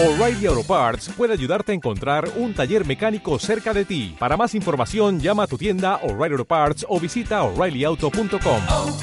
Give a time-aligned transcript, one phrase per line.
[0.00, 4.14] O'Reilly Auto Parts puede ayudarte a encontrar un taller mecánico cerca de ti.
[4.16, 8.60] Para más información, llama a tu tienda O'Reilly Auto Parts o visita oreillyauto.com.
[8.68, 8.96] oh,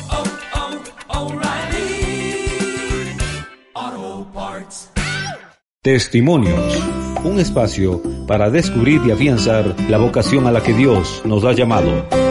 [1.10, 2.47] oh, O'Reilly
[3.73, 4.89] Auto Parts.
[5.81, 6.81] Testimonios.
[7.26, 12.24] Un espacio para descubrir y afianzar la vocación a la que Dios nos ha llamado.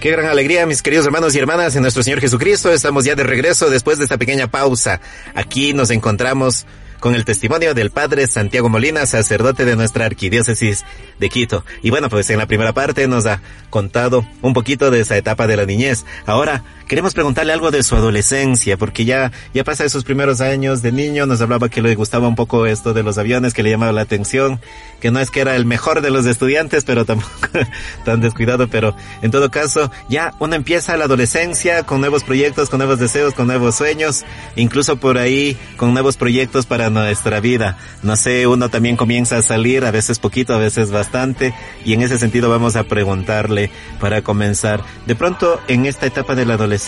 [0.00, 2.72] Qué gran alegría, mis queridos hermanos y hermanas, en nuestro Señor Jesucristo.
[2.72, 4.98] Estamos ya de regreso después de esta pequeña pausa.
[5.34, 6.64] Aquí nos encontramos
[7.00, 10.86] con el testimonio del Padre Santiago Molina, sacerdote de nuestra Arquidiócesis
[11.18, 11.66] de Quito.
[11.82, 15.46] Y bueno, pues en la primera parte nos ha contado un poquito de esa etapa
[15.46, 16.06] de la niñez.
[16.24, 20.90] Ahora queremos preguntarle algo de su adolescencia, porque ya, ya pasa esos primeros años de
[20.90, 23.92] niño, nos hablaba que le gustaba un poco esto de los aviones, que le llamaba
[23.92, 24.60] la atención,
[25.00, 27.30] que no es que era el mejor de los estudiantes, pero tampoco
[28.04, 32.78] tan descuidado, pero en todo caso, ya uno empieza la adolescencia con nuevos proyectos, con
[32.78, 34.24] nuevos deseos, con nuevos sueños,
[34.56, 37.78] incluso por ahí con nuevos proyectos para nuestra vida.
[38.02, 41.54] No sé, uno también comienza a salir, a veces poquito, a veces bastante,
[41.84, 43.70] y en ese sentido vamos a preguntarle
[44.00, 44.82] para comenzar.
[45.06, 46.79] De pronto, en esta etapa de la adolescencia,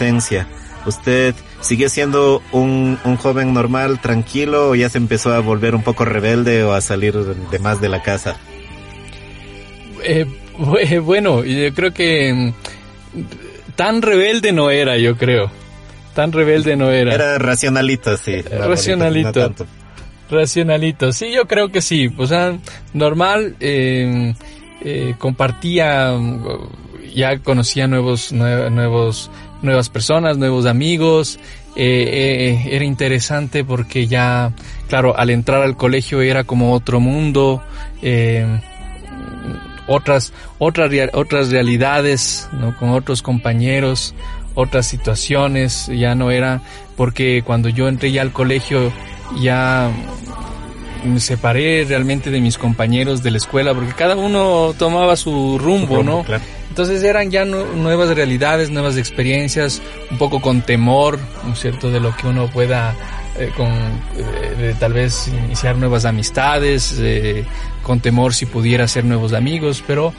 [0.87, 5.83] ¿usted sigue siendo un, un joven normal, tranquilo, o ya se empezó a volver un
[5.83, 8.37] poco rebelde o a salir de más de la casa?
[10.05, 10.27] Eh,
[10.59, 12.53] bu- bueno, yo creo que mm,
[13.77, 15.51] tan rebelde no era, yo creo.
[16.15, 17.15] Tan rebelde no era.
[17.15, 18.43] Era racionalito, sí.
[18.51, 19.29] la racionalito.
[19.29, 19.67] bonita, no tanto.
[20.31, 22.11] Racionalito, sí, yo creo que sí.
[22.19, 22.59] O sea,
[22.93, 24.35] normal, eh,
[24.83, 26.45] eh, compartía, mm,
[27.15, 29.31] ya conocía nuevos, nue- nuevos,
[29.63, 31.39] nuevas personas, nuevos amigos.
[31.75, 34.53] eh, eh, era interesante porque ya,
[34.89, 37.63] claro, al entrar al colegio era como otro mundo.
[38.03, 38.61] eh,
[39.87, 42.77] otras otras otras realidades ¿no?
[42.77, 44.15] con otros compañeros
[44.55, 46.61] otras situaciones ya no era
[46.97, 48.93] porque cuando yo entré ya al colegio
[49.41, 49.91] ya
[51.05, 55.97] me separé realmente de mis compañeros de la escuela porque cada uno tomaba su rumbo,
[55.97, 56.45] Rumbo, no claro.
[56.73, 61.91] Entonces eran ya nu- nuevas realidades nuevas experiencias un poco con temor ¿no es cierto
[61.91, 62.95] de lo que uno pueda
[63.39, 67.45] eh, con eh, de tal vez iniciar nuevas amistades eh,
[67.83, 70.15] con temor si pudiera hacer nuevos amigos pero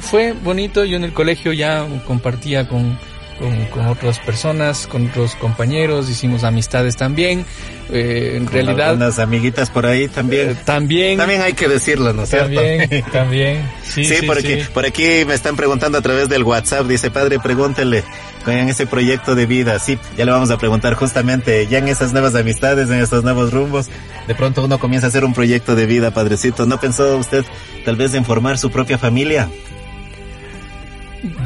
[0.00, 0.84] fue bonito.
[0.84, 2.98] Yo en el colegio ya compartía con,
[3.38, 7.44] con, con otras personas con otros compañeros hicimos amistades también
[7.90, 10.50] Eh, en Con realidad Algunas amiguitas por ahí también.
[10.50, 12.54] eh, también También hay que decirlo, ¿no es cierto?
[12.54, 16.42] también también sí, Sí, sí, por aquí, por aquí me están preguntando a través del
[16.42, 18.04] WhatsApp, dice padre, pregúntele
[18.46, 19.78] en ese proyecto de vida.
[19.78, 23.52] Sí, ya le vamos a preguntar justamente, ya en esas nuevas amistades, en estos nuevos
[23.52, 23.88] rumbos,
[24.26, 26.64] de pronto uno comienza a hacer un proyecto de vida, padrecito.
[26.64, 27.44] ¿No pensó usted
[27.84, 29.48] tal vez en formar su propia familia?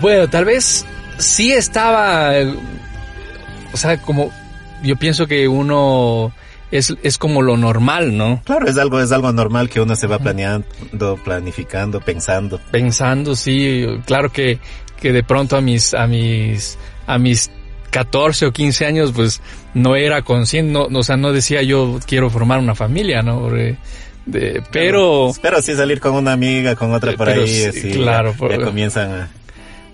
[0.01, 0.85] Bueno, tal vez
[1.19, 2.55] sí estaba, eh,
[3.73, 4.31] o sea, como
[4.83, 6.33] yo pienso que uno
[6.71, 8.41] es, es como lo normal, ¿no?
[8.45, 10.67] Claro, es algo, es algo normal que uno se va planeando,
[11.25, 12.61] planificando, pensando.
[12.71, 14.59] Pensando, sí, claro que,
[15.01, 17.51] que de pronto a mis, a mis, a mis
[17.91, 19.41] 14 o 15 años, pues
[19.75, 23.41] no era consciente, no, o sea, no decía yo quiero formar una familia, ¿no?
[23.43, 23.77] Porque,
[24.25, 27.91] de- pero, Pero sí salir con una amiga, con otra por Pero ahí, sí, así,
[27.93, 29.31] claro, ya, por- ya comienzan a...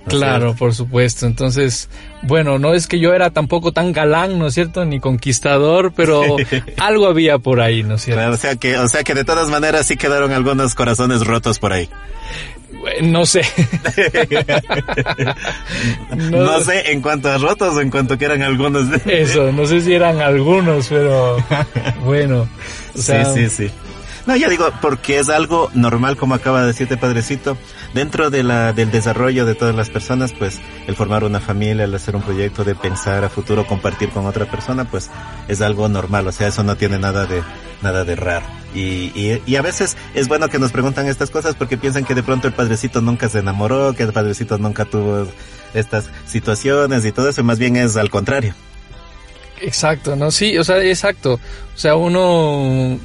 [0.08, 1.26] ¿no es Claro, por supuesto.
[1.26, 1.88] Entonces,
[2.22, 4.84] bueno, no es que yo era tampoco tan galán, ¿no es cierto?
[4.84, 6.36] Ni conquistador, pero
[6.78, 8.20] algo había por ahí, ¿no es cierto?
[8.20, 11.58] Claro, o sea que, o sea que de todas maneras sí quedaron algunos corazones rotos
[11.58, 11.88] por ahí.
[13.02, 13.42] No sé.
[16.16, 18.86] No, sé en cuanto a rotos o en cuanto que eran algunos.
[19.06, 21.36] Eso, no sé si eran algunos, pero
[22.04, 22.48] bueno.
[22.94, 23.70] O sea, sí, sí, sí.
[24.28, 27.56] No, yo digo, porque es algo normal, como acaba de decirte, Padrecito,
[27.94, 31.94] dentro de la, del desarrollo de todas las personas, pues el formar una familia, el
[31.94, 35.08] hacer un proyecto, de pensar a futuro, compartir con otra persona, pues
[35.48, 37.42] es algo normal, o sea, eso no tiene nada de,
[37.80, 38.44] nada de raro.
[38.74, 42.14] Y, y, y a veces es bueno que nos preguntan estas cosas porque piensan que
[42.14, 45.26] de pronto el Padrecito nunca se enamoró, que el Padrecito nunca tuvo
[45.72, 48.52] estas situaciones y todo eso, más bien es al contrario.
[49.62, 50.30] Exacto, ¿no?
[50.30, 51.40] Sí, o sea, exacto.
[51.74, 53.00] O sea, uno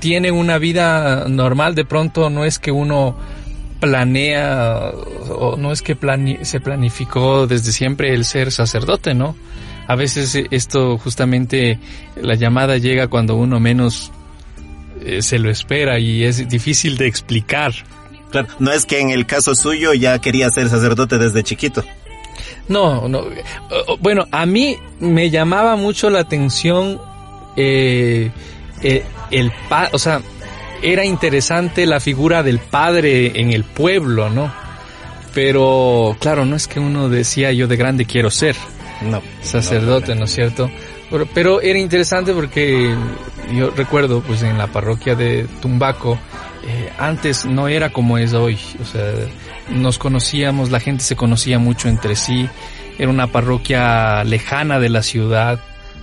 [0.00, 3.16] tiene una vida normal, de pronto no es que uno
[3.80, 4.92] planea
[5.30, 9.36] o no es que plani se planificó desde siempre el ser sacerdote, ¿no?
[9.86, 11.78] A veces esto justamente
[12.20, 14.12] la llamada llega cuando uno menos
[15.04, 17.72] eh, se lo espera y es difícil de explicar.
[18.30, 21.82] Claro, no es que en el caso suyo ya quería ser sacerdote desde chiquito.
[22.68, 23.24] No, no.
[23.98, 27.00] Bueno, a mí me llamaba mucho la atención
[27.56, 28.30] eh,
[28.82, 30.20] eh, el pa o sea,
[30.82, 34.52] era interesante la figura del padre en el pueblo, ¿no?
[35.34, 38.56] Pero claro, no es que uno decía yo de grande quiero ser
[39.02, 39.22] No.
[39.42, 40.70] sacerdote, ¿no es cierto?
[41.10, 42.94] Pero, pero era interesante porque
[43.52, 46.18] yo recuerdo, pues en la parroquia de Tumbaco,
[46.66, 49.02] eh, antes no era como es hoy, o sea,
[49.70, 52.48] nos conocíamos, la gente se conocía mucho entre sí,
[52.98, 55.58] era una parroquia lejana de la ciudad,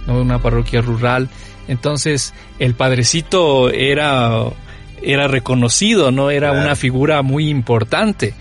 [0.08, 1.30] no una parroquia rural,
[1.68, 4.46] entonces el padrecito era
[5.02, 6.66] era reconocido, no era Claro.
[6.66, 8.34] una figura muy importante.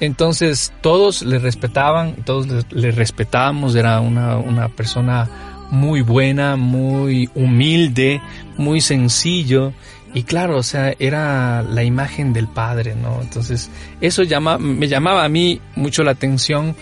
[0.00, 5.28] Entonces todos le respetaban, todos le, le respetábamos, era una, una persona
[5.70, 8.20] muy buena, muy humilde,
[8.56, 9.72] muy sencillo.
[10.14, 13.20] Y claro, o sea, era la imagen del padre, ¿no?
[13.20, 13.68] Entonces,
[14.00, 16.76] eso llama, me llamaba a mí mucho la atención,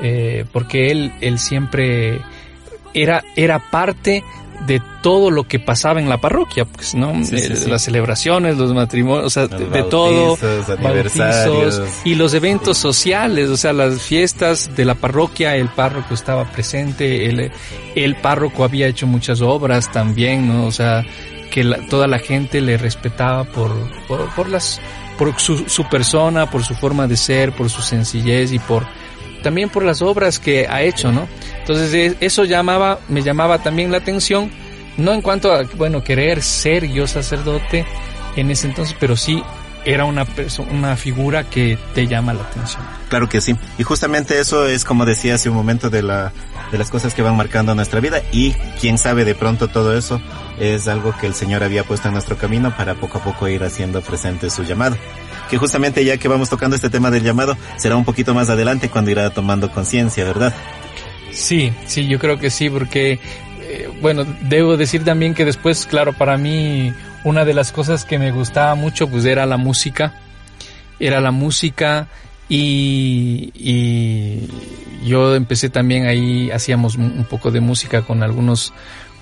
[0.00, 2.20] eh, porque él, él siempre
[2.94, 4.24] era, era parte
[4.66, 7.14] de todo lo que pasaba en la parroquia, pues, ¿no?
[7.24, 7.70] Sí, sí, Eh, sí.
[7.70, 11.78] Las celebraciones, los matrimonios, o sea, de, Los de todo, bautizos, aniversarios.
[11.78, 16.44] bautizos y los eventos sociales, o sea, las fiestas de la parroquia, el párroco estaba
[16.50, 17.50] presente, el,
[17.94, 20.66] el párroco había hecho muchas obras también, ¿no?
[20.66, 21.04] O sea,
[21.50, 23.70] que la- toda la gente le respetaba por,
[24.06, 24.80] por, por las,
[25.18, 28.84] por su, su persona, por su forma de ser, por su sencillez y por,
[29.42, 31.28] también por las obras que ha hecho, ¿no?
[31.60, 34.50] Entonces eh, eso llamaba, me llamaba también la atención,
[34.96, 37.84] no en cuanto a, bueno, querer ser yo sacerdote
[38.36, 39.42] en ese entonces, pero sí
[39.84, 42.82] era una persona, una figura que te llama la atención.
[43.08, 43.56] Claro que sí.
[43.78, 46.32] Y justamente eso es como decía hace un momento de la
[46.70, 50.20] de las cosas que van marcando nuestra vida y quién sabe de pronto todo eso
[50.60, 53.64] es algo que el Señor había puesto en nuestro camino para poco a poco ir
[53.64, 54.96] haciendo presente su llamado.
[55.50, 58.88] Que justamente ya que vamos tocando este tema del llamado será un poquito más adelante
[58.90, 60.54] cuando irá tomando conciencia, ¿verdad?
[61.32, 63.20] Sí, sí, yo creo que sí, porque,
[63.60, 66.92] eh, bueno, debo decir también que después, claro, para mí
[67.24, 70.14] una de las cosas que me gustaba mucho, pues era la música,
[70.98, 72.08] era la música
[72.48, 74.48] y, y
[75.06, 78.72] yo empecé también ahí, hacíamos un poco de música con algunos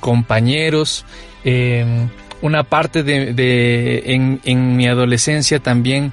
[0.01, 1.05] compañeros.
[1.45, 2.09] eh,
[2.47, 6.13] una parte de, de en, en mi adolescencia también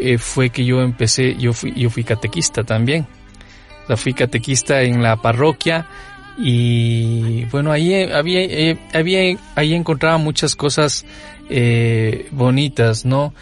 [0.00, 3.06] eh, fue que yo empecé, yo fui, yo fui catequista también.
[3.88, 5.86] O fui catequista en la parroquia
[6.36, 11.04] y bueno, ahí eh, había, eh, había, ahí encontraba muchas cosas
[11.48, 13.34] eh, bonitas, ¿no?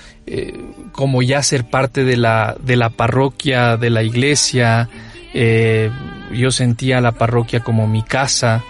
[0.92, 4.88] Como ya ser parte de la, de la parroquia, de la iglesia,
[6.32, 8.62] yo sentía la parroquia como mi casa,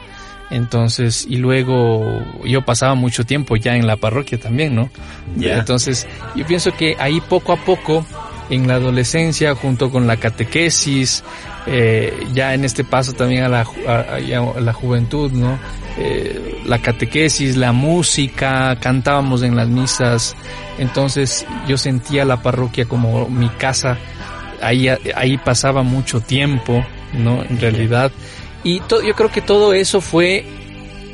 [0.53, 4.91] entonces, y luego yo pasaba mucho tiempo ya en la parroquia también, ¿no?
[5.41, 6.07] Entonces,
[6.37, 8.05] yo pienso que ahí poco a poco,
[8.51, 11.25] en la adolescencia, junto con la catequesis,
[11.67, 15.59] eh, ya en este paso también a la, a la juventud, ¿no?
[15.97, 20.37] Eh, la catequesis, la música, cantábamos en las misas,
[20.79, 23.97] entonces yo sentía la parroquia como mi casa,
[24.61, 27.43] ahí, ahí pasaba mucho tiempo, ¿no?
[27.43, 28.13] En realidad.
[28.65, 30.45] Y to- yo creo que todo eso fue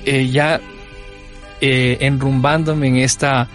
[0.04, 0.60] eh, ya
[1.60, 3.48] eh, enrumbándome en esta,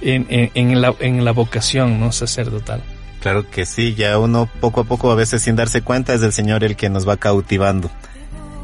[0.00, 2.12] en, en, en la, en la vocación, ¿no?
[2.12, 2.82] Sacerdotal.
[3.20, 6.32] Claro que sí, ya uno poco a poco, a veces sin darse cuenta, es el
[6.32, 7.90] Señor el que nos va cautivando.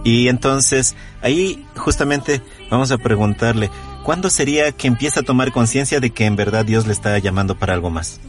[0.02, 2.40] Y entonces, ahí justamente
[2.70, 3.70] vamos a preguntarle,
[4.04, 7.58] ¿cuándo sería que empieza a tomar conciencia de que en verdad Dios le está llamando
[7.58, 8.20] para algo más?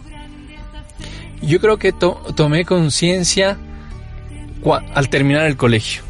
[1.41, 3.57] Yo creo que to- tomé conciencia
[4.95, 6.01] al terminar el colegio.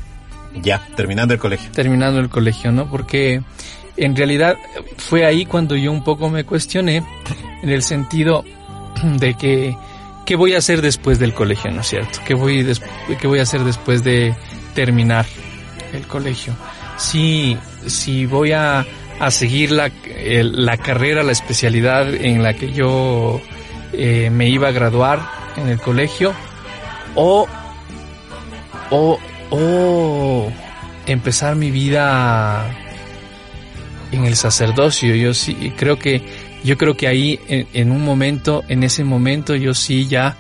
[0.61, 1.71] Ya, terminando el colegio.
[1.71, 2.89] terminando el colegio, ¿no?
[2.89, 3.41] Porque
[3.95, 4.57] en realidad
[4.97, 7.03] fue ahí cuando yo un poco me cuestioné
[7.61, 8.43] en el sentido
[9.03, 9.75] de que
[10.25, 12.19] qué voy a hacer después del colegio, ¿no es cierto?
[12.25, 12.65] ¿Qué voy
[13.19, 14.35] qué voy a hacer después de
[14.73, 15.25] terminar
[15.93, 16.53] el colegio?
[16.97, 18.85] Si si voy a
[19.19, 19.91] a seguir la,
[20.31, 23.41] la carrera, la especialidad en la que yo
[23.93, 25.19] eh, me iba a graduar
[25.55, 26.33] en el colegio
[27.15, 27.47] o,
[28.91, 30.51] o, o
[31.05, 32.69] empezar mi vida
[34.11, 35.15] en el sacerdocio.
[35.15, 36.21] Yo sí creo que
[36.63, 40.35] yo creo que ahí en, en un momento, en ese momento yo sí ya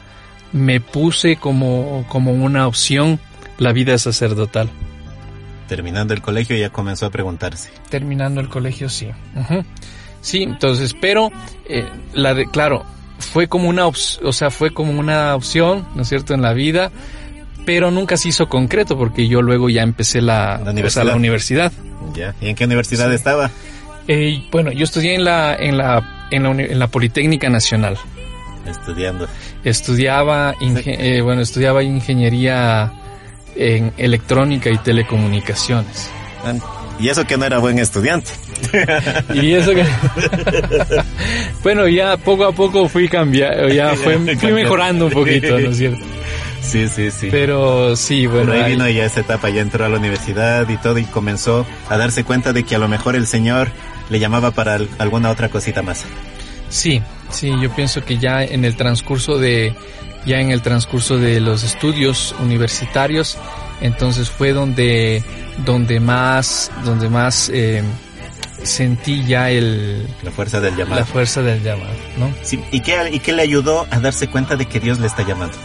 [0.51, 3.19] me puse como como una opción
[3.57, 4.69] la vida sacerdotal.
[5.67, 7.69] Terminando el colegio ya comenzó a preguntarse.
[7.89, 9.07] Terminando el colegio, sí.
[9.35, 9.65] Ujú.
[10.21, 11.29] Sí, entonces, pero
[11.65, 12.85] eh, la de, claro,
[13.19, 16.91] fue como una, o sea, fue como una opción, ¿no es cierto?, en la vida,
[17.67, 21.05] pero nunca se hizo concreto porque yo luego ya empecé la, La o sea, universidad.
[21.05, 21.71] la universidad.
[22.15, 22.33] Ya.
[22.39, 23.15] ¿Y en qué universidad Sí.
[23.15, 23.51] estaba?
[24.07, 27.97] Eh, bueno, yo estudié en la, en la, en la, uni- en la Politécnica Nacional.
[28.65, 29.27] Estudiando.
[29.65, 32.89] Estudiaba, eh, bueno, estudiaba ingeniería
[33.57, 36.09] en electrónica y telecomunicaciones.
[36.99, 38.31] Y eso que no era buen estudiante.
[39.33, 39.83] Y eso que...
[41.63, 45.77] bueno, ya poco a poco fui cambiando, ya fue, fui mejorando un poquito, ¿no es
[45.77, 45.99] cierto?
[46.67, 47.29] Sí, sí, sí.
[47.31, 50.67] Pero sí, bueno, Pero ahí ahí- vino ya esa etapa, ya entró a la universidad
[50.69, 53.69] y todo y comenzó a darse cuenta de que a lo mejor el Señor
[54.09, 56.03] le llamaba para al- alguna otra cosita más.
[56.69, 59.73] sí, sí, yo pienso que ya en el transcurso de,
[60.25, 63.37] ya en el transcurso de los estudios universitarios,
[63.81, 65.23] entonces fue donde,
[65.65, 67.81] donde más, donde más eh,
[68.63, 70.99] sentí ya el, La fuerza del llamado.
[70.99, 72.33] la fuerza del llamado, ¿no?
[72.43, 75.23] Sí, ¿y, qué, ¿Y qué le ayudó a darse cuenta de que Dios le está
[75.25, 75.55] llamando?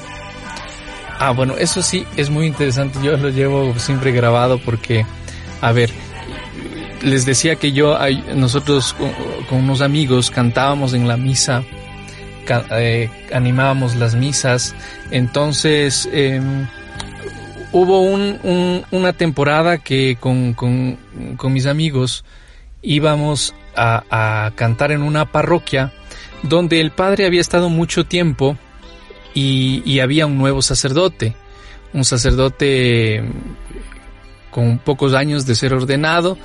[1.25, 2.99] Ah, bueno, eso sí es muy interesante.
[3.01, 5.07] Yo lo llevo siempre grabado porque,
[5.61, 5.89] a ver,
[7.01, 7.97] les decía que yo,
[8.35, 8.97] nosotros
[9.49, 11.63] con, unos amigos cantábamos en la misa,
[12.73, 14.75] eh, animábamos las misas.
[15.13, 16.41] Entonces, eh,
[17.71, 20.99] hubo un- un- una temporada que con, con-
[21.37, 22.25] con mis amigos
[22.83, 25.93] íbamos a cantar en una parroquia
[26.43, 28.57] donde el padre había estado mucho tiempo
[29.35, 31.35] y, había un nuevo sacerdote,
[31.93, 33.23] un sacerdote
[34.51, 36.39] con pocos años de ser ordenado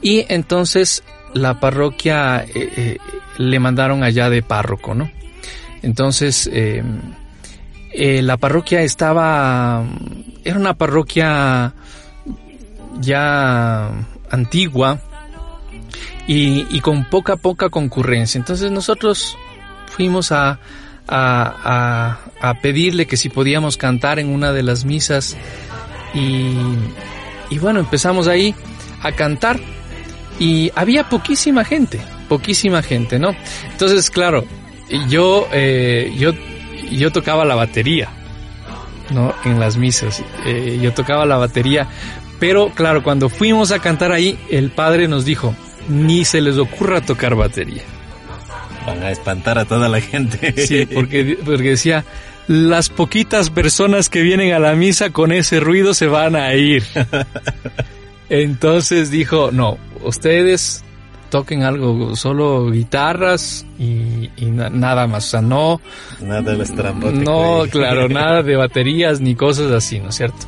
[0.00, 1.02] y entonces
[1.34, 2.98] la parroquia eh, eh,
[3.38, 5.10] le mandaron allá de párroco, ¿no?
[5.82, 6.82] Entonces eh,
[8.22, 9.84] la parroquia estaba,
[10.44, 11.74] era una parroquia
[13.00, 13.90] ya
[14.30, 15.00] antigua
[16.26, 18.38] y, y con poca poca concurrencia.
[18.38, 19.36] Entonces nosotros
[19.88, 20.58] fuimos a,
[21.08, 25.36] a, a, a pedirle que si podíamos cantar en una de las misas
[26.14, 26.54] y,
[27.50, 28.54] y bueno, empezamos ahí
[29.02, 29.58] a cantar
[30.38, 33.34] y había poquísima gente, poquísima gente, ¿no?
[33.70, 34.44] Entonces, claro,
[35.08, 36.32] yo, eh, yo,
[36.92, 38.08] yo tocaba la batería,
[39.10, 39.34] ¿no?
[39.44, 41.88] En las misas, eh, yo tocaba la batería,
[42.38, 45.54] pero claro, cuando fuimos a cantar ahí, el padre nos dijo,
[45.88, 47.82] ni se les ocurra tocar batería.
[48.88, 50.54] Van a espantar a toda la gente.
[50.66, 52.04] Sí, porque, porque decía,
[52.46, 56.82] las poquitas personas que vienen a la misa con ese ruido se van a ir.
[58.30, 60.84] Entonces dijo, no, ustedes
[61.30, 65.80] toquen algo, solo guitarras y, y na- nada más, o sea, no,
[66.20, 70.46] Nada de no, claro, nada de baterías ni cosas así, ¿no es cierto?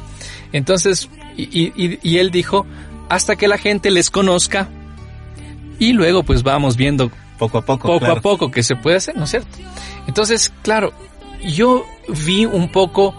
[0.53, 2.67] Entonces, y, y- y- y él dijo,
[3.09, 4.69] hasta que la gente les conozca
[5.79, 7.89] y luego pues vamos viendo Poco a poco.
[7.89, 8.19] poco claro.
[8.19, 9.59] a poco que se puede hacer, ¿no es cierto?
[10.07, 10.93] Entonces, claro,
[11.43, 11.85] yo
[12.27, 13.15] vi un poco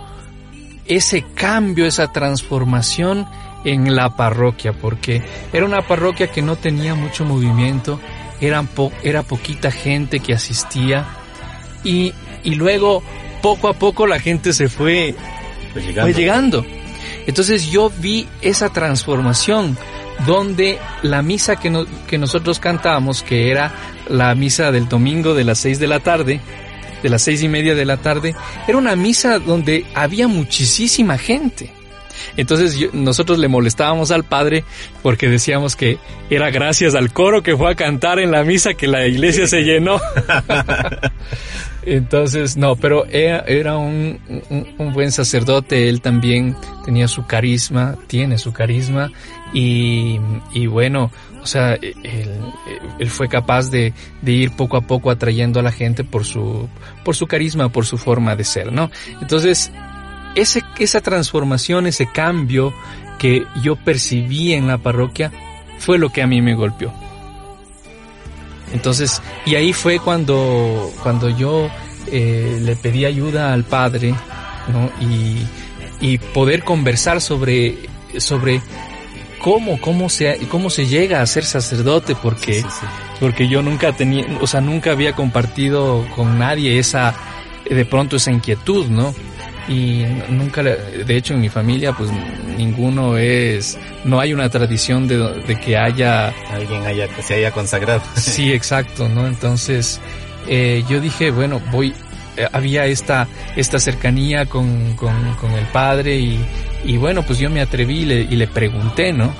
[0.85, 3.27] ese cambio, esa transformación
[3.65, 7.99] en la parroquia, porque era una parroquia que no tenía mucho movimiento,
[8.39, 11.05] eran po- era poquita gente que asistía
[11.83, 12.13] y,
[12.43, 13.03] y luego
[13.41, 15.15] poco a poco la gente se fue
[15.75, 16.01] llegando.
[16.01, 16.65] fue llegando.
[17.27, 19.77] Entonces yo vi esa transformación
[20.25, 23.73] donde la misa que, no- que nosotros cantábamos, que era
[24.09, 26.39] la misa del domingo de las seis de la tarde,
[27.03, 28.35] de las seis y media de la tarde,
[28.67, 31.71] era una misa donde había muchísima gente.
[32.37, 34.63] Entonces nosotros le molestábamos al padre
[35.01, 35.97] porque decíamos que
[36.29, 39.61] era gracias al coro que fue a cantar en la misa que la iglesia se
[39.63, 39.99] llenó.
[41.83, 44.19] Entonces, no, pero era, un,
[44.77, 49.11] un- buen sacerdote, él también tenía su carisma, tiene su carisma
[49.53, 50.19] y,
[50.53, 51.11] y bueno,
[51.41, 56.03] o sea, él, fue capaz de, de ir poco a poco atrayendo a la gente
[56.03, 56.69] por su,
[57.03, 58.91] por su carisma, por su forma de ser, ¿no?
[59.21, 59.71] Entonces,
[60.35, 62.73] ese, esa transformación, ese cambio
[63.17, 65.31] que yo percibí en la parroquia
[65.79, 66.93] fue lo que a mí me golpeó.
[68.73, 71.69] Entonces, y ahí fue cuando, cuando yo
[72.11, 74.13] eh, le pedí ayuda al padre,
[74.71, 74.89] ¿no?
[75.05, 75.45] Y,
[75.99, 77.77] y poder conversar sobre,
[78.17, 78.61] sobre
[79.39, 82.85] cómo, cómo se, cómo se llega a ser sacerdote, porque, Sí, sí, sí.
[83.19, 87.13] porque yo nunca tenía, o sea, nunca había compartido con nadie esa,
[87.69, 89.13] de pronto esa inquietud, ¿no?
[89.67, 90.75] Y nunca, le-
[91.05, 92.09] de hecho en mi familia, pues
[92.57, 97.51] ninguno es, no hay una tradición de, de que haya Alguien haya, que se haya
[97.51, 98.01] consagrado.
[98.15, 99.27] Sí, exacto, ¿no?
[99.27, 99.99] Entonces,
[100.47, 101.93] eh, yo dije, bueno, voy,
[102.37, 106.39] eh, había esta, esta cercanía con, con, con el padre y,
[106.83, 109.33] y bueno, pues yo me atreví y le, y le pregunté, ¿no?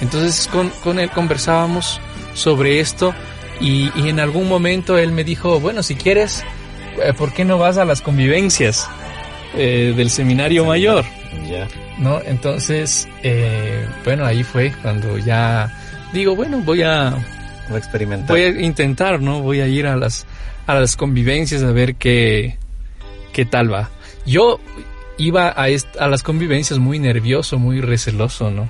[0.00, 2.00] Entonces con, con él conversábamos
[2.34, 3.14] sobre esto
[3.60, 6.42] y, y en algún momento él me dijo, bueno, si quieres,
[7.02, 8.88] eh, ¿por qué no vas a las convivencias
[9.54, 11.04] eh, del seminario mayor?
[11.48, 11.68] Ya.
[11.98, 12.20] ¿no?
[12.22, 15.72] Entonces, eh, bueno, ahí fue cuando ya
[16.12, 17.10] digo, bueno, voy a,
[17.68, 18.28] Voy a experimentar.
[18.28, 19.40] voy a intentar, ¿no?
[19.40, 20.26] Voy a ir a las,
[20.66, 22.58] a las convivencias a ver qué,
[23.32, 23.90] qué tal va.
[24.26, 24.60] Yo
[25.18, 28.68] iba a, est- a las convivencias muy nervioso, muy receloso, ¿no?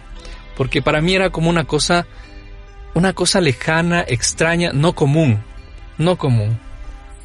[0.56, 2.06] Porque para mí era como una cosa,
[2.94, 5.42] una cosa lejana, extraña, no común,
[5.98, 6.58] no común.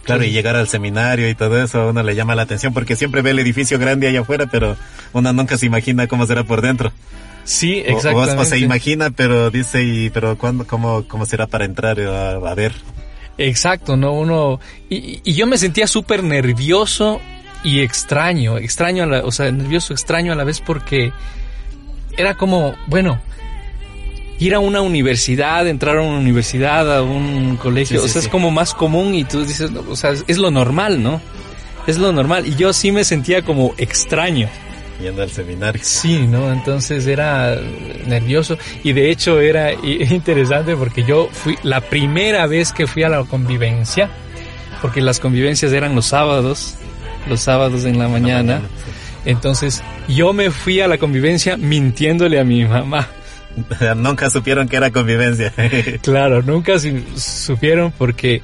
[0.08, 2.96] Claro, y llegar al seminario y todo eso a uno le llama la atención porque
[2.96, 4.76] siempre ve el edificio grande allá afuera, pero
[5.14, 6.92] uno nunca se imagina cómo será por dentro.
[7.44, 8.42] Sí, O- o- exactamente.
[8.42, 12.56] O, se imagina, pero dice, y, pero ¿cuándo, cómo, cómo será para entrar a, a
[12.56, 12.74] ver?
[13.38, 14.14] Exacto, ¿no?
[14.14, 14.60] Uno...
[14.90, 17.22] Y, y yo me sentía súper nervioso
[17.64, 21.12] y extraño, extraño, a la, o sea, nervioso, extraño a la vez porque
[22.18, 23.22] era como, bueno,
[24.40, 28.28] ir a una universidad, entrar a una universidad, a un colegio, Sí, o sea, sí.
[28.28, 31.22] es como más común y tú dices, o sea, es lo normal, ¿no?
[31.88, 32.46] Es lo normal.
[32.46, 34.50] Y yo sí me sentía como extraño.
[35.02, 35.82] Yendo al seminario.
[35.84, 36.52] Sí, ¿no?
[36.52, 37.56] Entonces era
[38.08, 43.10] nervioso y de hecho era interesante porque yo fui la primera vez que fui a
[43.10, 44.10] la convivencia,
[44.82, 46.76] porque las convivencias eran los sábados,
[47.30, 48.62] los sábados en la mañana.
[49.26, 53.08] Entonces yo me fui a la convivencia mintiéndole a mi mamá.
[53.96, 55.54] Nunca supieron que era convivencia.
[56.02, 56.74] Claro, nunca
[57.16, 58.42] supieron porque,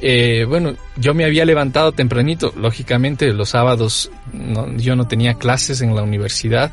[0.00, 2.52] eh, bueno, yo me había levantado tempranito.
[2.56, 6.70] Lógicamente, los sábados no- yo no tenía clases en la universidad.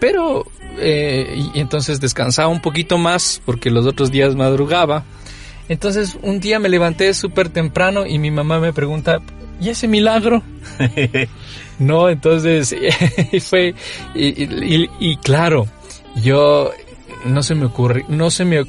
[0.00, 0.46] Pero,
[0.78, 5.04] eh, y, entonces descansaba un poquito más porque los otros días madrugaba.
[5.68, 9.20] Entonces, un día me levanté súper temprano y mi mamá me pregunta,
[9.60, 10.42] ¿y ese milagro?
[11.78, 12.76] No, entonces
[13.40, 13.74] fue
[14.14, 15.66] y, y- y claro,
[16.16, 16.70] yo
[17.24, 18.64] no se me ocurre, no se me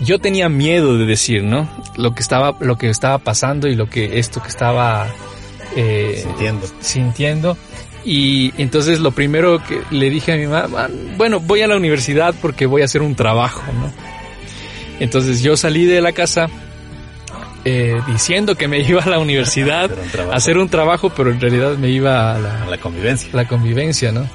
[0.00, 1.68] yo tenía miedo de decir, ¿no?
[1.96, 5.08] Lo que estaba lo que estaba pasando y lo que esto que estaba
[5.76, 6.66] eh, Sintiendo.
[6.80, 7.56] sintiendo
[8.04, 12.34] y entonces lo primero que le dije a mi mamá, bueno, voy a la universidad
[12.40, 13.92] porque voy a hacer un trabajo, ¿no?
[15.00, 16.48] Entonces yo salí de la casa
[17.64, 20.32] eh, diciendo que me iba a la universidad Hacer un trabajo.
[20.32, 23.28] a hacer un trabajo, pero en realidad me iba a la, A la convivencia.
[23.32, 24.26] la convivencia, ¿no?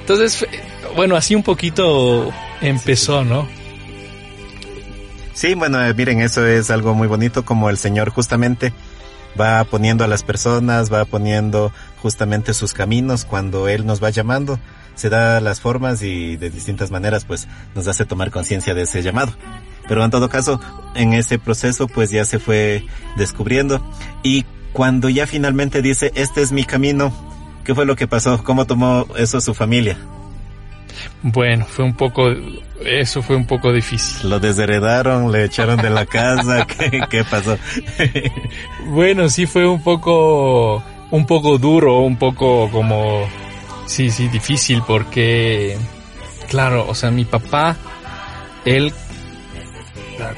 [0.00, 0.46] Entonces,
[0.96, 3.46] bueno, así un poquito empezó, ¿no?
[5.34, 8.72] Sí, bueno, eh, miren, eso es algo muy bonito como el Señor justamente
[9.40, 14.58] va poniendo a las personas, va poniendo justamente sus caminos cuando Él nos va llamando,
[14.94, 19.02] se da las formas y de distintas maneras pues nos hace tomar conciencia de ese
[19.02, 19.32] llamado.
[19.88, 20.60] Pero en todo caso,
[20.94, 22.84] en ese proceso pues ya se fue
[23.16, 23.84] descubriendo
[24.22, 27.12] y cuando ya finalmente dice, este es mi camino,
[27.64, 28.42] ¿qué fue lo que pasó?
[28.44, 29.98] ¿Cómo tomó eso su familia?
[31.22, 32.30] Bueno, fue un poco,
[32.84, 34.28] eso fue un poco difícil.
[34.28, 35.30] ¿Lo desheredaron?
[35.30, 36.66] ¿Le echaron de la casa?
[36.78, 37.58] ¿Qué, qué pasó?
[38.86, 43.26] Bueno, sí fue un poco, un poco duro, un poco como,
[43.86, 45.76] sí, sí, difícil porque,
[46.48, 47.76] claro, o sea, mi papá,
[48.64, 48.92] él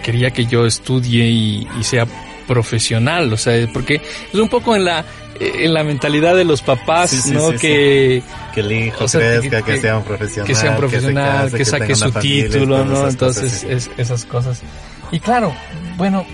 [0.03, 2.07] quería que yo estudie y, y sea
[2.47, 5.05] profesional, o sea, porque es un poco en la,
[5.41, 7.51] en la mentalidad de los papás, Sí, sí, ¿no?
[7.53, 8.23] sí, que,
[8.55, 10.47] que el hijo O sea, que- crezca, que, que- sea un profesional.
[10.47, 13.09] que sea un profesional, que, saque su título, ¿no?
[13.09, 13.67] Entonces, cosas, sí.
[13.71, 14.63] es- esas cosas.
[15.11, 15.55] Y claro,
[15.97, 16.25] bueno,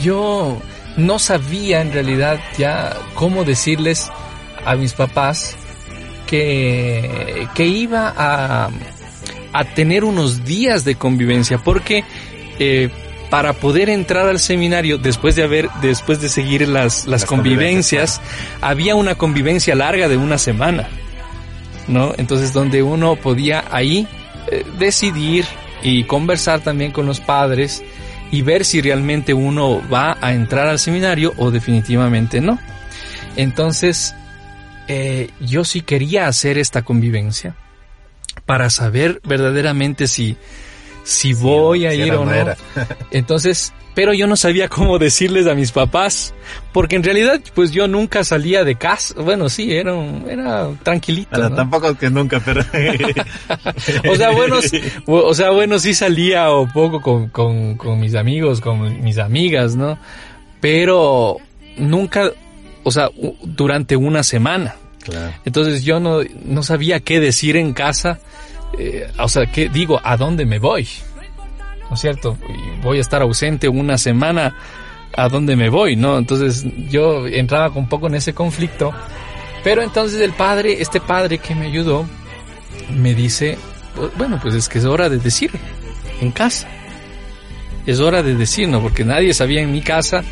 [0.00, 0.60] yo
[0.96, 4.10] no sabía en realidad ya cómo decirles
[4.64, 5.56] a mis papás
[6.26, 8.70] que, que iba a,
[9.52, 12.04] a tener unos días de convivencia, porque
[12.58, 12.88] eh,
[13.32, 18.20] para poder entrar al seminario, después de haber, después de seguir las, las, Las convivencias,
[18.60, 20.86] había una convivencia larga de una semana.
[21.88, 22.12] ¿no?
[22.18, 24.06] Entonces donde uno podía ahí
[24.50, 25.46] eh, decidir
[25.82, 27.82] y conversar también con los padres
[28.30, 32.58] y ver si realmente uno va a entrar al seminario o definitivamente no.
[33.36, 34.14] Entonces,
[34.88, 37.56] eh, yo sí quería hacer esta convivencia
[38.44, 40.36] para saber verdaderamente si,
[41.04, 42.32] si voy a ir o o no.
[43.10, 46.32] Entonces, pero yo no sabía cómo decirles a mis papás,
[46.72, 49.94] porque en realidad pues yo nunca salía de casa, bueno sí, era,
[50.28, 51.28] era tranquilito.
[51.30, 51.56] Bueno, ¿no?
[51.56, 52.62] tampoco que nunca, pero...
[54.10, 54.56] o sea, bueno,
[55.06, 59.18] o o sea, bueno, sí salía un poco con, con, con mis amigos, con mis
[59.18, 59.98] amigas, ¿no?
[60.60, 61.36] Pero
[61.76, 62.30] nunca,
[62.84, 63.10] o sea,
[63.42, 64.76] durante una semana.
[65.02, 65.32] Claro.
[65.44, 68.20] Entonces yo no, no sabía qué decir en casa,
[68.78, 70.88] eh, o sea, qué digo, ¿a dónde me voy?
[71.88, 72.38] ¿No es cierto?
[72.82, 74.56] Voy a estar ausente una semana,
[75.14, 75.94] ¿a dónde me voy?
[75.96, 76.16] ¿No?
[76.18, 78.92] Entonces yo entraba un poco en ese conflicto,
[79.62, 82.06] pero entonces el padre, este padre que me ayudó,
[82.96, 83.58] me dice,
[83.96, 85.50] "Bu- bueno, pues es que es hora de decir
[86.20, 86.66] en casa.
[87.86, 88.80] Es hora de decir, ¿no?
[88.80, 90.22] Porque nadie sabía en mi casa,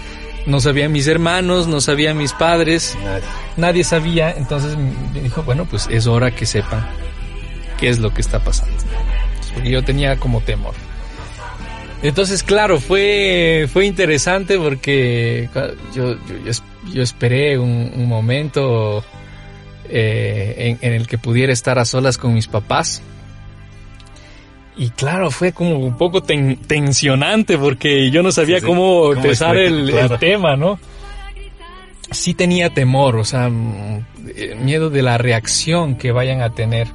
[0.47, 3.23] no sabían mis hermanos, no sabían mis padres, Nadie.
[3.59, 4.77] nadie sabía, entonces
[5.13, 6.89] me dijo, bueno, pues es hora que sepan
[7.81, 8.77] qué es lo que está pasando.
[9.55, 10.75] Porque yo tenía como temor.
[12.03, 15.49] Entonces, claro, fue, fue interesante porque
[15.95, 16.63] yo, yo, yo es-
[16.95, 19.05] yo esperé un, un momento
[19.89, 23.03] eh, en, en el que pudiera estar a solas con mis papás.
[24.77, 28.67] Y claro, fue como un poco ten- tensionante porque yo no sabía Sí, sí.
[28.67, 30.19] cómo ¿Cómo empezar el, el Claro.
[30.19, 30.79] tema, ¿no?
[32.13, 36.89] sí tenía temor, o sea, mm, eh, miedo de la reacción que vayan a tener.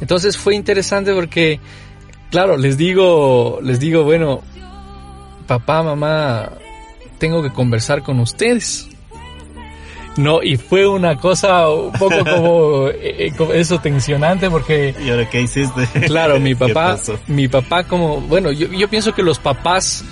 [0.00, 1.60] Entonces fue interesante porque,
[2.30, 4.42] claro, les digo, les digo, bueno,
[5.46, 6.52] papá, mamá,
[7.18, 8.88] tengo que conversar con ustedes.
[10.16, 15.08] No, y fue una cosa un poco como, eh, eh, como eso tensionante porque ¿Y
[15.08, 15.86] ahora qué hiciste?
[16.06, 20.04] Claro, mi ¿Qué papá, mi papá como, bueno, yo, yo pienso que los papás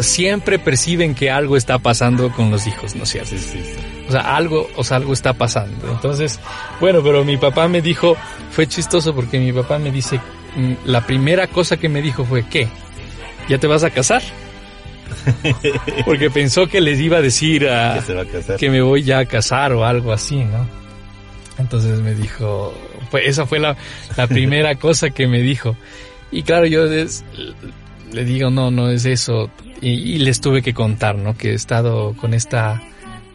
[0.00, 3.30] siempre perciben que algo está pasando con los hijos, ¿no es cierto?
[3.30, 3.97] Sí, sí, sí.
[4.08, 5.90] O sea, algo, o sea, algo está pasando.
[5.90, 6.40] Entonces,
[6.80, 8.16] bueno, pero mi papá me dijo,
[8.50, 10.18] fue chistoso porque mi papá me dice,
[10.56, 12.68] mm, la primera cosa que me dijo fue, ¿qué?
[13.48, 14.22] ¿Ya te vas a casar?
[16.04, 18.56] Porque pensó que les iba a decir a, Que se va a casar.
[18.58, 20.66] que me voy ya a casar o algo así, ¿no?
[21.58, 22.74] Entonces me dijo,
[23.10, 23.76] pues esa fue la,
[24.16, 25.76] la primera cosa que me dijo.
[26.30, 29.50] Y claro, yo le digo, no, no es eso.
[29.80, 31.36] Y, y les tuve que contar, ¿no?
[31.36, 32.82] Que he estado con esta,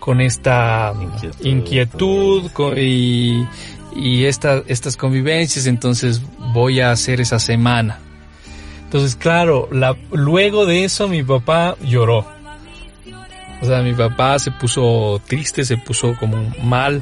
[0.03, 0.93] con esta
[1.39, 2.51] Inquietud.
[2.75, 3.47] y,
[3.95, 6.21] y esta, estas convivencias, entonces
[6.53, 7.99] voy a hacer esa semana.
[8.83, 12.27] Entonces, claro, la, luego de eso mi papá lloró.
[13.61, 17.01] O sea, mi papá se puso triste, se puso como mal,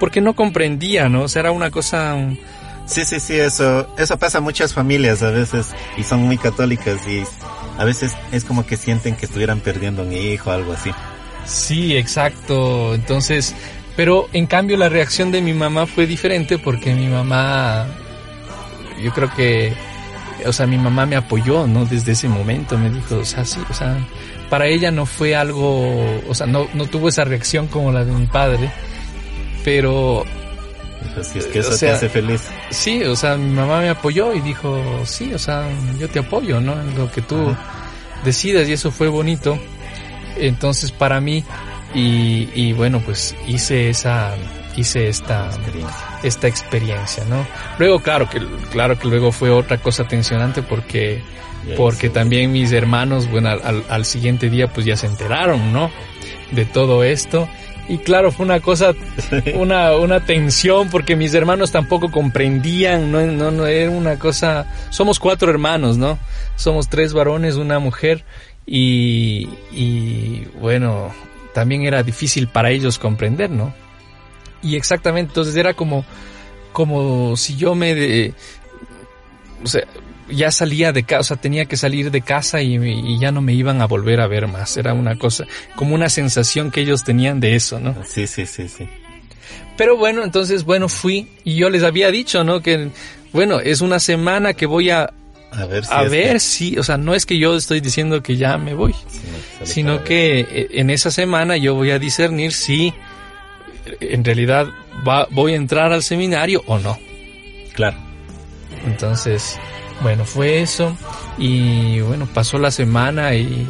[0.00, 1.24] porque no comprendía, ¿no?
[1.24, 2.16] O sea, era una cosa...
[2.86, 7.06] Sí, sí, sí, eso, eso pasa a muchas familias a veces y son muy católicas
[7.06, 7.22] y
[7.76, 10.90] a veces es como que sienten que estuvieran perdiendo un hijo o algo así.
[11.48, 12.94] Sí, exacto.
[12.94, 13.54] Entonces,
[13.96, 17.86] pero en cambio la reacción de mi mamá fue diferente porque mi mamá,
[19.02, 19.72] yo creo que,
[20.46, 21.84] o sea, mi mamá me apoyó, ¿no?
[21.86, 23.96] Desde ese momento me dijo, o sea, sí, o sea,
[24.50, 28.12] para ella no fue algo, o sea, no, no tuvo esa reacción como la de
[28.12, 28.70] mi padre,
[29.64, 30.24] pero
[31.20, 32.42] es que O eso sea, te hace feliz.
[32.70, 35.66] Sí, o sea, mi mamá me apoyó y dijo, sí, o sea,
[35.98, 36.80] yo te apoyo, ¿no?
[36.80, 37.54] En lo que tú
[38.24, 39.58] decidas y eso fue bonito.
[40.40, 41.44] Entonces para mí,
[41.94, 44.34] y, y bueno, pues hice esa,
[44.76, 45.96] hice esta, Experiencia.
[46.22, 47.46] esta experiencia, ¿no?
[47.78, 51.22] Luego, claro que, claro que luego fue otra cosa tensionante porque,
[51.76, 55.90] porque también mis hermanos, bueno, al- al, al siguiente día pues ya se enteraron, ¿no?
[56.52, 57.48] De todo esto.
[57.90, 58.92] Y claro, fue una cosa,
[59.54, 65.18] una, una tensión porque mis hermanos tampoco comprendían, no, no, no, era una cosa, somos
[65.18, 66.18] cuatro hermanos, ¿no?
[66.56, 68.24] Somos tres varones, una mujer
[68.70, 71.14] y, y bueno,
[71.54, 73.72] también era difícil para ellos comprender, ¿no?
[74.62, 76.04] Y exactamente, entonces era como,
[76.72, 78.34] como si yo me, de,
[79.64, 79.84] o sea,
[80.28, 83.40] ya salía de casa, o sea, tenía que salir de casa y, y ya no
[83.40, 84.76] me iban a volver a ver más.
[84.76, 87.96] Era una cosa, como una sensación que ellos tenían de eso, ¿no?
[88.06, 88.86] Sí, sí, sí, sí.
[89.78, 92.60] Pero bueno, entonces, bueno, fui y yo les había dicho, ¿no?
[92.60, 92.90] Que,
[93.32, 95.10] bueno, es una semana que voy a,
[95.50, 98.22] A ver si a ver que- si, o sea, no es que yo estoy diciendo
[98.22, 98.94] que ya me voy,
[99.64, 102.92] sino que eh, en esa semana yo voy a discernir si
[104.00, 104.66] en realidad
[105.06, 106.98] va, voy a entrar al seminario o no.
[107.74, 107.96] Claro.
[108.86, 109.58] Entonces,
[110.02, 110.96] bueno, fue eso
[111.38, 113.66] y bueno, pasó la semana y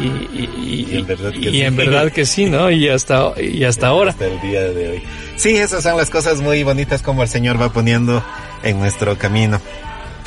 [0.00, 1.62] y, y- Y en verdad que y sí.
[1.62, 2.68] en verdad que sí, ¿no?
[2.70, 4.10] Y hasta y hasta ahora.
[4.10, 5.02] Hasta el día de hoy.
[5.36, 8.24] Sí, esas son las cosas muy bonitas como el Señor va poniendo
[8.64, 9.60] en nuestro camino.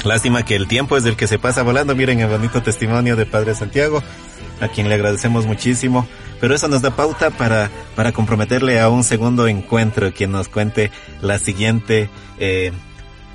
[0.04, 1.96] Lástima que el tiempo es el que se pasa volando.
[1.96, 4.02] Miren el bonito testimonio de Padre Santiago,
[4.62, 6.08] a quien le agradecemos muchísimo.
[6.40, 10.92] Pero eso nos da pauta para, para comprometerle a un segundo encuentro, quien nos cuente
[11.22, 12.72] la siguiente, eh,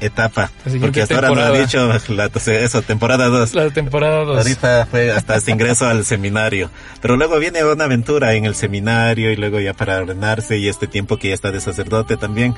[0.02, 0.50] etapa.
[0.64, 3.54] La siguiente Porque hasta ahora no ha dicho la, eso, temporada 2.
[3.54, 4.38] La temporada 2.
[4.38, 6.70] Ahorita fue hasta este ingreso al seminario.
[7.00, 10.86] Pero luego viene una aventura en el seminario y luego ya para ordenarse y este
[10.86, 12.54] tiempo que ya está de sacerdote también.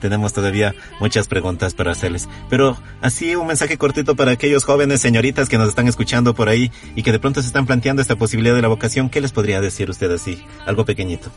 [0.00, 2.28] Tenemos todavía muchas preguntas para hacerles.
[2.48, 6.70] Pero así un mensaje cortito para aquellos jóvenes señoritas que nos están escuchando por ahí
[6.94, 9.10] y que de pronto se están planteando esta posibilidad de la vocación.
[9.10, 10.42] ¿Qué les podría decir usted así?
[10.66, 11.30] Algo pequeñito.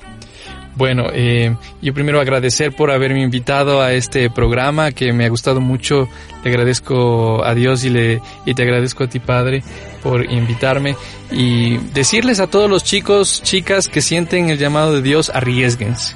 [0.75, 5.59] Bueno, eh, yo primero agradecer por haberme invitado a este programa que me ha gustado
[5.59, 6.07] mucho.
[6.43, 9.63] Le agradezco a Dios y, le, y te agradezco a ti, Padre,
[10.01, 10.95] por invitarme.
[11.29, 16.15] Y decirles a todos los chicos, chicas que sienten el llamado de Dios, arriesguense.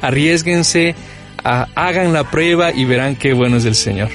[0.00, 0.94] Arriesguense,
[1.44, 4.10] a- hagan la prueba y verán qué bueno es el Señor.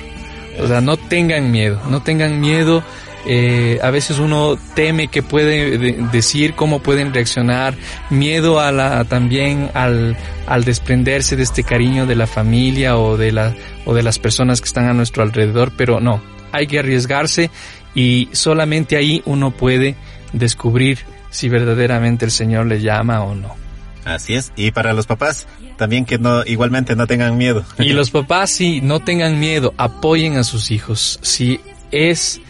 [0.60, 2.84] O sea, no tengan miedo, no tengan miedo.
[3.28, 7.76] Eh, a veces uno teme que puede de- decir cómo pueden reaccionar,
[8.10, 13.32] miedo a la, también al, al desprenderse de este cariño de la familia o de
[13.32, 13.54] la,
[13.86, 16.20] o de las personas que están a nuestro alrededor, pero no,
[16.52, 17.52] hay que arriesgarse
[17.94, 19.96] y solamente ahí uno puede
[20.34, 20.98] descubrir
[21.30, 23.61] si verdaderamente el Señor le llama o no.
[24.06, 24.52] Así es.
[24.56, 27.64] Y para los papás, también que no, igualmente no tengan miedo.
[27.78, 31.20] Y los papás, sí, no tengan miedo, apoyen a sus hijos.
[31.22, 31.60] Si
[31.92, 32.42] es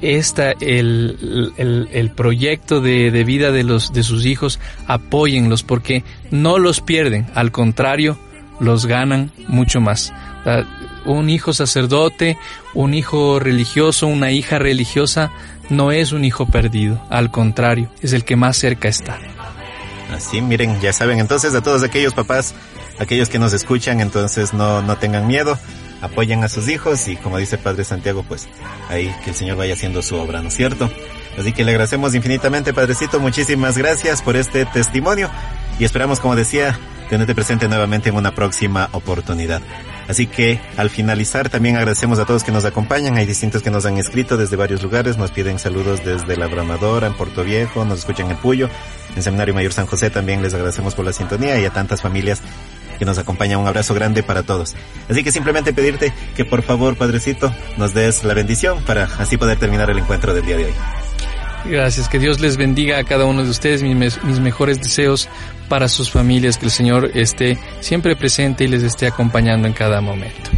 [0.00, 6.02] esta el, el, el proyecto de, de vida de los de sus hijos, apóyenlos porque
[6.30, 8.18] no los pierden, al contrario,
[8.60, 10.12] los ganan mucho más.
[10.44, 10.66] Sea,
[11.04, 12.36] Un hijo sacerdote,
[12.74, 15.30] un hijo religioso, una hija religiosa,
[15.70, 19.18] no es un hijo perdido, al contrario, es el que más cerca está.
[20.12, 22.54] Así, miren, ya saben, entonces a todos aquellos papás,
[22.98, 25.58] aquellos que nos escuchan, entonces no, no tengan miedo,
[26.02, 28.48] apoyen a sus hijos y como dice Padre Santiago, pues
[28.88, 30.90] ahí que el Señor vaya haciendo su obra, ¿no es cierto?
[31.38, 35.30] Así que le agradecemos infinitamente, Padrecito, muchísimas gracias por este testimonio
[35.78, 39.62] y esperamos, como decía, tenerte presente nuevamente en una próxima oportunidad.
[40.08, 43.16] Así que al finalizar también agradecemos a todos que nos acompañan.
[43.16, 45.16] Hay distintos que nos han escrito desde varios lugares.
[45.16, 48.68] Nos piden saludos desde La Bramadora, en Puerto Viejo, nos escuchan en Puyo.
[49.16, 52.40] En Seminario Mayor San José también les agradecemos por la sintonía y a tantas familias
[52.98, 53.60] que nos acompañan.
[53.60, 54.74] Un abrazo grande para todos.
[55.08, 59.58] Así que simplemente pedirte que por favor, Padrecito, nos des la bendición para así poder
[59.58, 60.74] terminar el encuentro del día de hoy.
[61.64, 65.28] Gracias, que Dios les bendiga a cada uno de ustedes, mis mejores deseos
[65.72, 70.02] para sus familias, que el Señor esté siempre presente y les esté acompañando en cada
[70.02, 70.50] momento.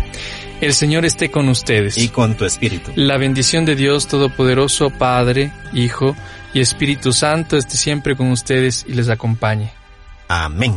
[0.61, 1.97] El Señor esté con ustedes.
[1.99, 2.91] Y con tu espíritu.
[2.97, 6.17] La bendición de Dios Todopoderoso, Padre, Hijo
[6.53, 9.71] y Espíritu Santo esté siempre con ustedes y les acompañe.
[10.27, 10.75] Amén.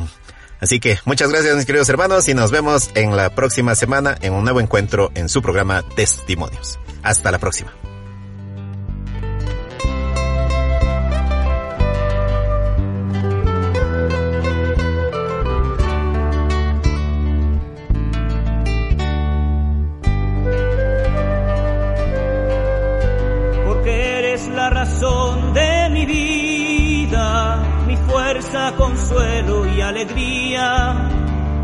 [0.61, 4.33] Así que muchas gracias mis queridos hermanos y nos vemos en la próxima semana en
[4.33, 6.77] un nuevo encuentro en su programa Testimonios.
[7.01, 7.86] Hasta la próxima.
[29.97, 31.09] Alegría,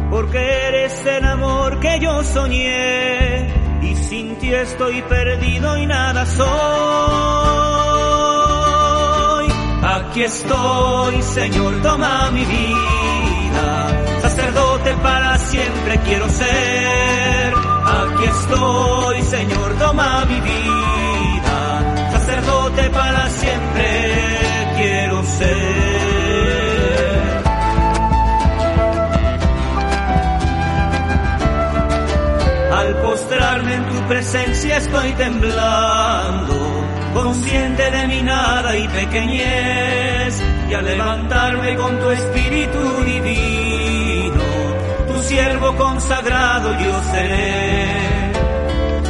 [0.10, 3.46] porque eres el amor que yo soñé
[3.84, 6.44] y sin ti estoy perdido y nada soy.
[9.84, 17.54] Aquí estoy, Señor, toma mi vida, sacerdote para siempre quiero ser.
[17.86, 23.86] Aquí estoy, Señor, toma mi vida, sacerdote para siempre
[24.76, 26.13] quiero ser.
[33.14, 36.56] Postrarme en tu presencia estoy temblando,
[37.14, 44.44] consciente de mi nada y pequeñez, y al levantarme con tu espíritu divino,
[45.08, 48.32] tu siervo consagrado yo seré.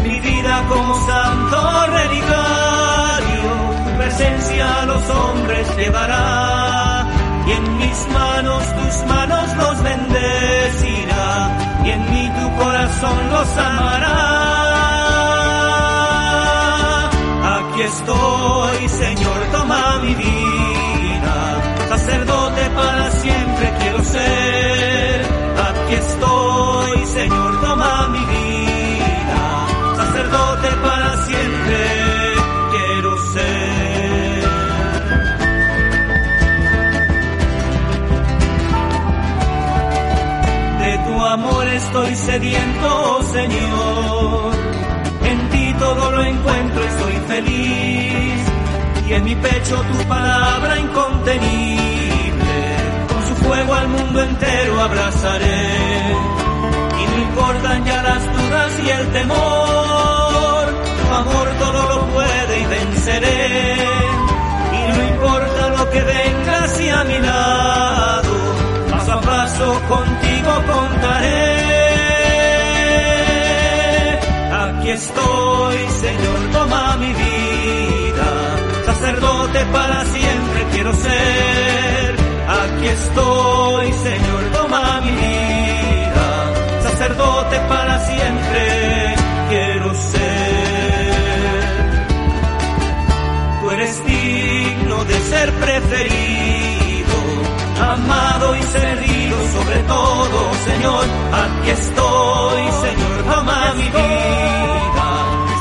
[0.04, 3.52] Mi vida como santo relicario,
[3.86, 7.08] tu presencia a los hombres llevará,
[7.48, 9.73] y en mis manos tus manos los
[12.64, 14.20] corazón los amará.
[17.58, 21.36] Aquí estoy, Señor, toma mi vida,
[21.90, 25.22] sacerdote para siempre quiero ser.
[25.68, 26.33] Aquí estoy,
[42.26, 44.54] sediento, Señor.
[45.24, 48.42] En ti todo lo encuentro y soy feliz.
[49.08, 52.56] Y en mi pecho tu palabra incontenible.
[53.10, 55.62] Con su fuego al mundo entero abrazaré.
[57.02, 60.64] Y no importan ya las dudas y el temor.
[61.00, 63.78] Tu amor todo lo puede y venceré.
[64.78, 67.63] Y no importa lo que venga hacia mi lado,
[74.94, 78.30] estoy, Señor, toma mi vida.
[78.86, 82.16] Sacerdote para siempre quiero ser.
[82.48, 86.28] Aquí estoy, Señor, toma mi vida.
[86.84, 89.16] Sacerdote para siempre
[89.50, 90.24] quiero ser.
[93.62, 97.16] Tú eres digno de ser preferido,
[97.94, 101.06] amado y servido sobre todo, Señor.
[101.44, 104.63] Aquí estoy, Señor, toma mi vida.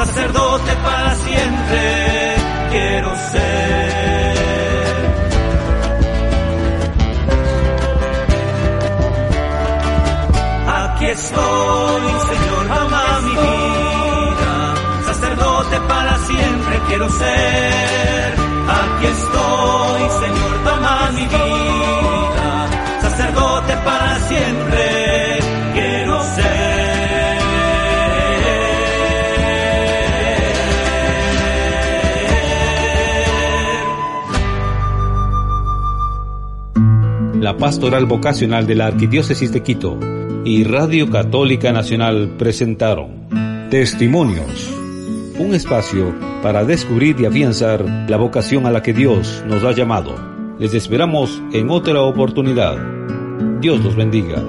[0.04, 2.34] Sacerdote para siempre
[2.72, 4.32] quiero ser.
[10.66, 14.74] Aquí estoy, Señor, toma mi vida.
[15.06, 18.34] Sacerdote para siempre quiero ser.
[18.80, 22.50] Aquí estoy, Señor, toma mi vida.
[23.02, 24.62] Sacerdote para siempre
[37.56, 39.98] Pastoral Vocacional de la Arquidiócesis de Quito
[40.44, 43.28] y Radio Católica Nacional presentaron
[43.70, 44.70] Testimonios,
[45.38, 50.14] un espacio para descubrir y afianzar la vocación a la que Dios nos ha llamado.
[50.58, 52.76] Les esperamos en otra oportunidad.
[53.60, 54.42] Dios los bendiga.